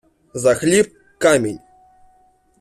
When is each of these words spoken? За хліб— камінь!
За 0.33 0.55
хліб— 0.55 0.91
камінь! 1.17 1.59